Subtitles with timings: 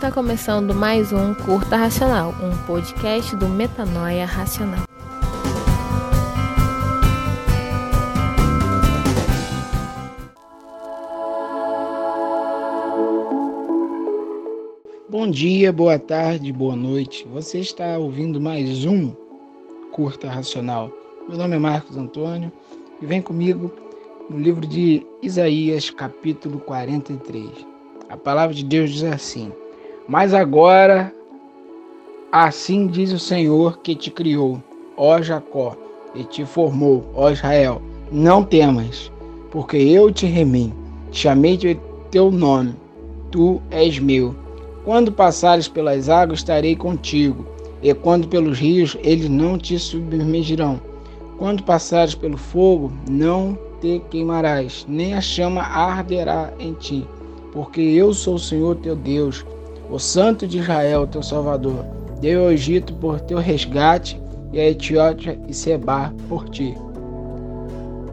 [0.00, 4.84] Está começando mais um Curta Racional, um podcast do Metanoia Racional.
[15.06, 17.28] Bom dia, boa tarde, boa noite.
[17.34, 19.14] Você está ouvindo mais um
[19.92, 20.90] Curta Racional.
[21.28, 22.50] Meu nome é Marcos Antônio
[23.02, 23.70] e vem comigo
[24.30, 27.50] no livro de Isaías, capítulo 43.
[28.08, 29.52] A palavra de Deus diz assim:
[30.10, 31.14] Mas agora,
[32.32, 34.60] assim diz o Senhor que te criou,
[34.96, 35.76] ó Jacó,
[36.16, 39.08] e te formou, ó Israel: Não temas,
[39.52, 40.74] porque eu te remi,
[41.12, 41.78] chamei de
[42.10, 42.74] teu nome,
[43.30, 44.34] tu és meu.
[44.84, 47.46] Quando passares pelas águas, estarei contigo,
[47.80, 50.80] e quando pelos rios, eles não te submergirão.
[51.38, 57.06] Quando passares pelo fogo, não te queimarás, nem a chama arderá em ti,
[57.52, 59.46] porque eu sou o Senhor teu Deus,
[59.90, 61.84] o Santo de Israel, teu Salvador.
[62.20, 64.20] Dei ao Egito por teu resgate,
[64.52, 66.74] e a Etiópia e Seba por ti.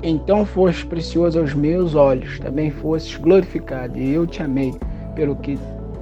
[0.03, 4.73] Então foste precioso aos meus olhos, também fostes glorificado, e eu te amei,
[5.15, 5.57] pelo que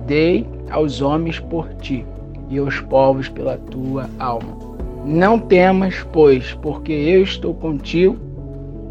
[0.05, 2.05] dei aos homens por ti,
[2.49, 4.57] e aos povos pela tua alma.
[5.05, 8.17] Não temas, pois, porque eu estou contigo,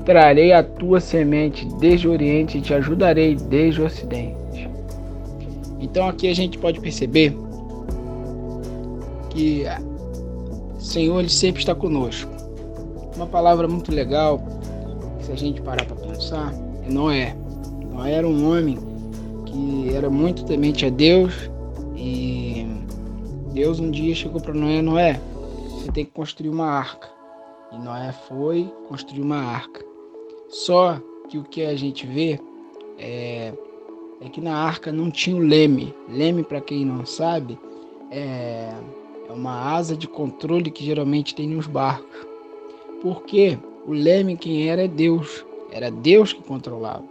[0.05, 4.44] trarei a tua semente desde o Oriente e te ajudarei desde o Ocidente.
[5.81, 7.37] Então aqui a gente pode perceber
[9.31, 9.65] que
[10.77, 12.31] o Senhor ele sempre está conosco.
[13.17, 14.43] Uma palavra muito legal,
[15.21, 16.53] se a gente parar para pensar,
[16.87, 17.37] é Noé.
[17.93, 18.79] Noé era um homem
[19.47, 21.51] que era muito temente a Deus
[21.97, 22.67] e
[23.53, 25.21] Deus um dia chegou para Noé, Noé,
[25.71, 27.09] você tem que construir uma arca.
[27.73, 29.85] E Noé foi construir uma arca.
[30.49, 32.41] Só que o que a gente vê
[32.99, 33.53] é,
[34.21, 35.95] é que na arca não tinha o leme.
[36.09, 37.59] Leme, para quem não sabe,
[38.11, 38.73] é,
[39.29, 42.27] é uma asa de controle que geralmente tem nos barcos.
[43.03, 45.45] Porque o leme quem era é Deus.
[45.71, 47.05] Era Deus que controlava.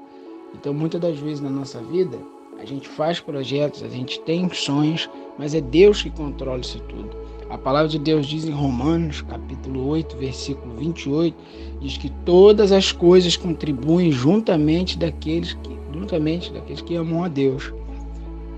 [0.53, 2.17] Então, muitas das vezes na nossa vida,
[2.59, 7.09] a gente faz projetos, a gente tem sonhos, mas é Deus que controla isso tudo.
[7.49, 11.35] A palavra de Deus diz em Romanos, capítulo 8, versículo 28,
[11.81, 17.73] diz que todas as coisas contribuem juntamente daqueles que, juntamente daqueles que amam a Deus.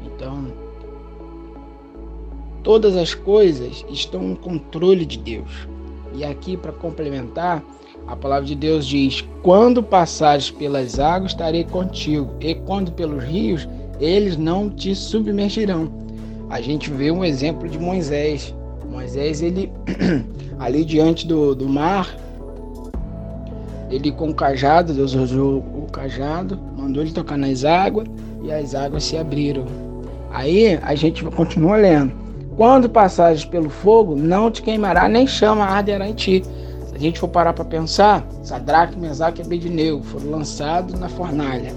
[0.05, 0.47] Então,
[2.63, 5.67] todas as coisas estão no controle de Deus.
[6.13, 7.63] E aqui para complementar,
[8.07, 13.67] a palavra de Deus diz: Quando passares pelas águas, estarei contigo, e quando pelos rios,
[13.99, 15.91] eles não te submergirão.
[16.49, 18.53] A gente vê um exemplo de Moisés.
[18.89, 19.71] Moisés, ele
[20.59, 22.15] ali diante do, do mar,
[23.89, 28.07] ele com o cajado, Deus usou o cajado, mandou ele tocar nas águas
[28.43, 29.65] e as águas se abriram.
[30.31, 32.13] Aí a gente continua lendo.
[32.55, 36.43] Quando passares pelo fogo, não te queimará, nem chama arderá em ti.
[36.87, 41.73] Se a gente for parar para pensar, Sadraque, Mesaque e Abednego foram lançados na fornalha.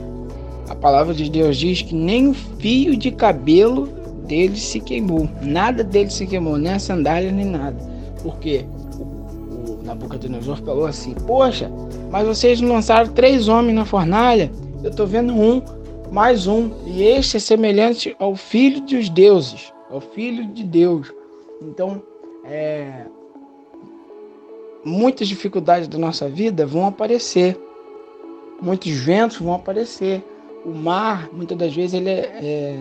[0.69, 3.87] A palavra de Deus diz que nem o fio de cabelo
[4.27, 5.29] dele se queimou.
[5.41, 7.77] Nada dele se queimou, nem a sandália, nem nada.
[8.23, 8.67] Porque
[8.99, 11.71] o, o Nabucodonosor falou assim: Poxa,
[12.11, 14.51] mas vocês lançaram três homens na fornalha.
[14.83, 15.61] Eu estou vendo um,
[16.13, 16.71] mais um.
[16.87, 21.13] E este é semelhante ao filho dos deuses, ao filho de Deus.
[21.61, 22.01] Então,
[22.45, 23.05] é,
[24.85, 27.59] muitas dificuldades da nossa vida vão aparecer.
[28.63, 30.23] Muitos ventos vão aparecer.
[30.65, 32.79] O mar, muitas das vezes, ele é, é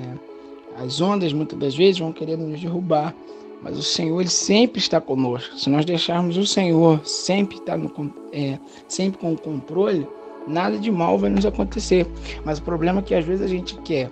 [0.77, 3.15] as ondas muitas das vezes vão querer nos derrubar,
[3.63, 5.57] mas o Senhor ele sempre está conosco.
[5.57, 7.91] Se nós deixarmos o Senhor sempre estar no,
[8.31, 10.07] é, sempre com o controle,
[10.47, 12.07] nada de mal vai nos acontecer.
[12.43, 14.09] Mas o problema é que às vezes a gente quer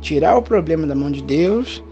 [0.00, 1.82] tirar o problema da mão de Deus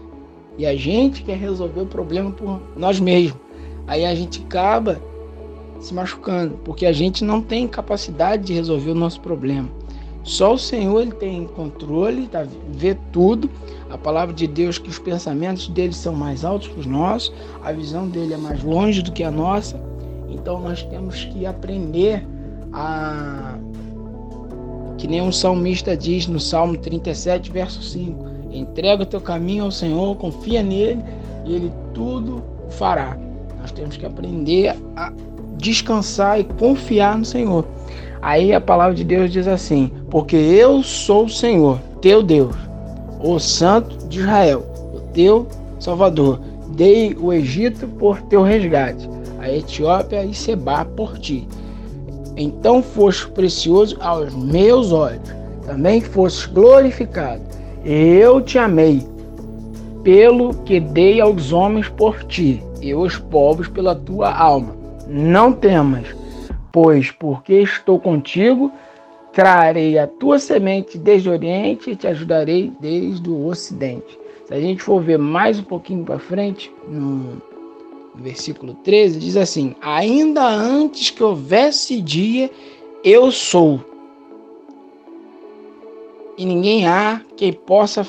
[0.57, 3.39] e a gente quer resolver o problema por nós mesmos.
[3.87, 5.01] Aí a gente acaba
[5.79, 9.67] se machucando, porque a gente não tem capacidade de resolver o nosso problema.
[10.23, 13.49] Só o Senhor ele tem controle, tá, vê tudo.
[13.89, 17.33] A palavra de Deus que os pensamentos dele são mais altos que os nossos,
[17.63, 19.81] a visão dele é mais longe do que a nossa.
[20.29, 22.25] Então nós temos que aprender
[22.71, 23.57] a
[25.01, 29.71] que nem um salmista diz no Salmo 37, verso 5: Entrega o teu caminho ao
[29.71, 31.01] Senhor, confia nele
[31.43, 33.17] e ele tudo fará.
[33.59, 35.11] Nós temos que aprender a
[35.57, 37.65] descansar e confiar no Senhor.
[38.21, 42.55] Aí a palavra de Deus diz assim: Porque eu sou o Senhor, teu Deus,
[43.19, 44.63] o Santo de Israel,
[44.93, 45.47] o teu
[45.79, 46.39] Salvador.
[46.75, 49.09] Dei o Egito por teu resgate,
[49.39, 51.47] a Etiópia e Seba por ti.
[52.35, 55.33] Então foste precioso aos meus olhos,
[55.65, 57.41] também foste glorificado.
[57.83, 59.05] Eu te amei,
[60.03, 64.75] pelo que dei aos homens por ti, e os povos pela tua alma.
[65.07, 66.07] Não temas,
[66.71, 68.71] pois porque estou contigo,
[69.33, 74.19] trarei a tua semente desde o Oriente e te ajudarei desde o Ocidente.
[74.45, 77.41] Se a gente for ver mais um pouquinho para frente, no
[78.15, 82.49] versículo 13, diz assim: Ainda antes que houvesse dia,
[83.03, 83.83] eu sou.
[86.37, 88.05] E ninguém há que possa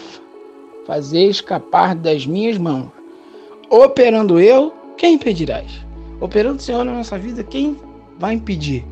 [0.87, 2.89] fazer escapar das minhas mãos.
[3.69, 5.71] Operando eu, quem impedirás?
[6.21, 7.77] Operando o Senhor na nossa vida, quem
[8.19, 8.85] vai impedir?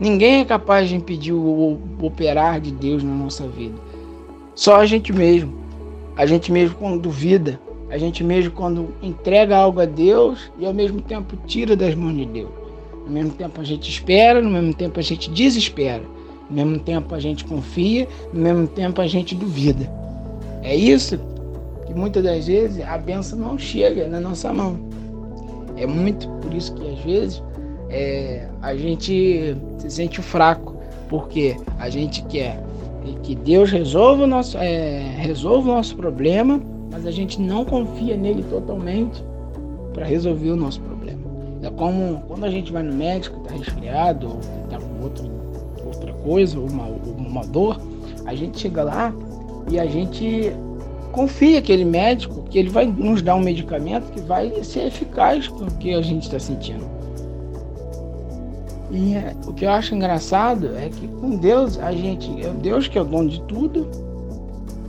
[0.00, 3.74] Ninguém é capaz de impedir o operar de Deus na nossa vida.
[4.54, 5.52] Só a gente mesmo.
[6.16, 10.74] A gente mesmo quando duvida, a gente mesmo quando entrega algo a Deus e ao
[10.74, 12.50] mesmo tempo tira das mãos de Deus.
[13.06, 16.02] No mesmo tempo a gente espera, no mesmo tempo a gente desespera.
[16.50, 19.90] No mesmo tempo a gente confia, no mesmo tempo a gente duvida.
[20.62, 21.18] É isso
[21.86, 24.78] que muitas das vezes a benção não chega na nossa mão.
[25.76, 27.42] É muito por isso que às vezes
[27.88, 30.76] é, a gente se sente fraco,
[31.08, 32.62] porque a gente quer
[33.22, 38.16] que Deus resolva o nosso, é, resolva o nosso problema, mas a gente não confia
[38.16, 39.22] nele totalmente
[39.92, 41.20] para resolver o nosso problema.
[41.62, 45.30] É como quando a gente vai no médico, está resfriado, ou está com outro,
[45.84, 47.80] outra coisa, uma, uma dor,
[48.24, 49.12] a gente chega lá
[49.70, 50.52] e a gente
[51.12, 55.64] confia aquele médico que ele vai nos dar um medicamento que vai ser eficaz com
[55.64, 56.86] o que a gente está sentindo.
[58.90, 62.88] E é, o que eu acho engraçado é que com Deus, a gente, é Deus
[62.88, 63.86] que é o dono de tudo,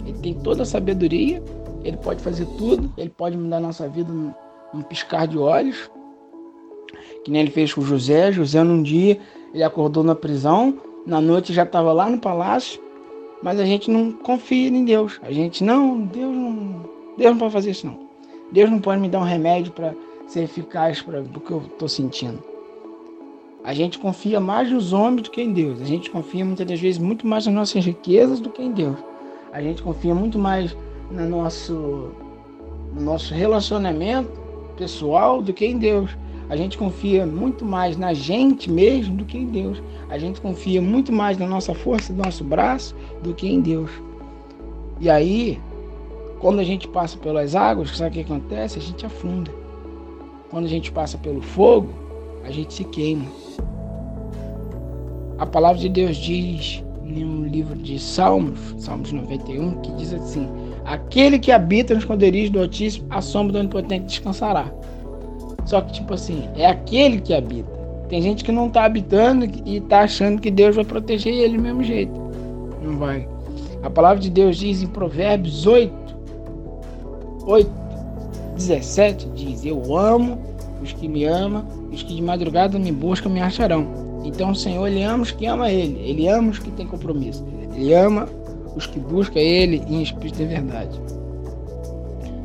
[0.05, 1.41] ele tem toda a sabedoria,
[1.83, 4.33] ele pode fazer tudo, ele pode mudar nossa vida num,
[4.83, 5.89] piscar de olhos,
[7.23, 8.31] que nem ele fez com José.
[8.31, 9.19] José, num dia,
[9.53, 12.81] ele acordou na prisão, na noite já estava lá no palácio,
[13.41, 15.19] mas a gente não confia em Deus.
[15.23, 18.09] A gente, não, Deus não, Deus não pode fazer isso não.
[18.51, 19.93] Deus não pode me dar um remédio para
[20.27, 22.43] ser eficaz para do que eu estou sentindo.
[23.63, 25.81] A gente confia mais nos homens do que em Deus.
[25.81, 28.97] A gente confia muitas das vezes muito mais nas nossas riquezas do que em Deus.
[29.51, 30.75] A gente confia muito mais
[31.11, 32.11] no nosso,
[32.93, 34.31] no nosso relacionamento
[34.77, 36.15] pessoal do que em Deus.
[36.49, 39.81] A gente confia muito mais na gente mesmo do que em Deus.
[40.09, 43.91] A gente confia muito mais na nossa força do nosso braço do que em Deus.
[44.99, 45.59] E aí,
[46.39, 48.79] quando a gente passa pelas águas, sabe o que acontece?
[48.79, 49.51] A gente afunda.
[50.49, 51.89] Quando a gente passa pelo fogo,
[52.43, 53.25] a gente se queima.
[55.37, 60.49] A palavra de Deus diz no livro de Salmos, Salmos 91, que diz assim:
[60.85, 64.71] Aquele que habita no esconderijo do Altíssimo, a sombra do Onipotente descansará.
[65.65, 67.69] Só que, tipo assim, é aquele que habita.
[68.09, 71.63] Tem gente que não está habitando e está achando que Deus vai proteger ele do
[71.63, 72.11] mesmo jeito.
[72.81, 73.27] Não vai.
[73.83, 75.93] A palavra de Deus diz em Provérbios 8,
[77.45, 77.71] 8,
[78.55, 80.39] 17, diz: Eu amo
[80.81, 83.87] os que me amam, os que de madrugada me buscam me acharão.
[84.23, 87.45] Então o Senhor, Ele ama os que ama Ele, Ele ama os que têm compromisso,
[87.75, 88.27] Ele ama
[88.75, 90.99] os que buscam Ele em espírito e verdade.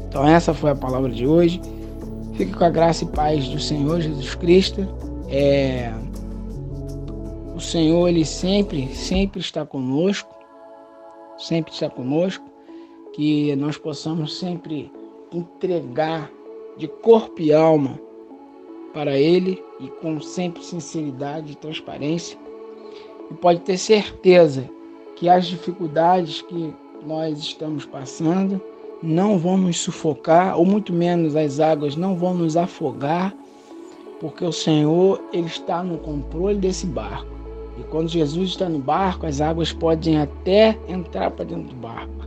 [0.09, 1.61] Então essa foi a palavra de hoje.
[2.35, 4.87] Fique com a graça e paz do Senhor Jesus Cristo.
[5.29, 5.93] É...
[7.55, 10.33] O Senhor, Ele sempre, sempre está conosco.
[11.39, 12.45] Sempre está conosco.
[13.13, 14.91] Que nós possamos sempre
[15.33, 16.31] entregar
[16.77, 17.99] de corpo e alma
[18.93, 22.39] para Ele e com sempre sinceridade e transparência.
[23.31, 24.69] E pode ter certeza
[25.17, 26.75] que as dificuldades que
[27.07, 28.61] nós estamos passando
[29.03, 33.35] não vão nos sufocar, ou muito menos as águas não vão nos afogar,
[34.21, 37.27] porque o Senhor ele está no controle desse barco.
[37.79, 42.27] E quando Jesus está no barco, as águas podem até entrar para dentro do barco,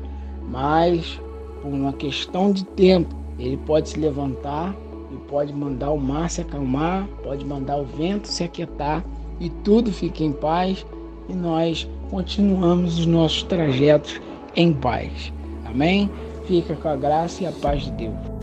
[0.50, 1.20] mas
[1.62, 4.76] por uma questão de tempo, ele pode se levantar
[5.12, 9.04] e pode mandar o mar se acalmar, pode mandar o vento se aquietar
[9.40, 10.86] e tudo fica em paz
[11.30, 14.20] e nós continuamos os nossos trajetos
[14.56, 15.34] em paz.
[15.66, 16.10] Amém?
[16.46, 18.37] Fica com a graça e a paz de Deus.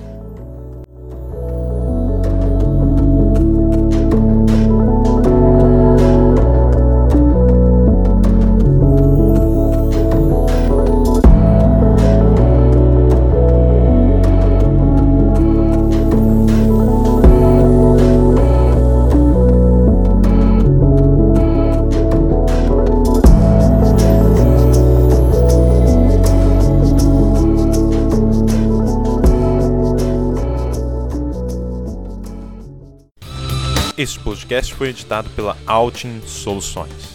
[34.04, 37.13] Este podcast foi editado pela Altin Soluções.